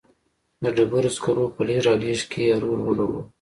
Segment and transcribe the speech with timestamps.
[0.63, 3.21] د ډبرو سکرو په لېږد رالېږد کې یې رول ولوباوه.